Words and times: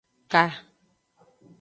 Ka. 0.31 0.43